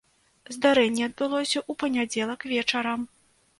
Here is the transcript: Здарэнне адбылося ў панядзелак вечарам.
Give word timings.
Здарэнне 0.55 1.03
адбылося 1.09 1.59
ў 1.69 1.81
панядзелак 1.85 2.49
вечарам. 2.57 3.01